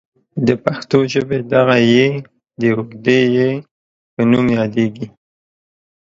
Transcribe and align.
د 0.47 0.49
پښتو 0.65 0.99
ژبې 1.11 1.37
دغه 1.53 1.77
ې 2.03 2.05
د 2.59 2.61
اوږدې 2.75 3.19
یا 3.35 3.49
په 4.13 4.21
نوم 4.29 4.45
یادیږي. 4.57 5.07